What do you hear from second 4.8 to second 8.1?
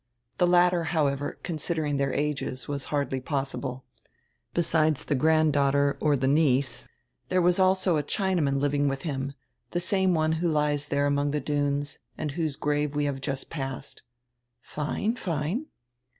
die grand daughter or die niece, there was also a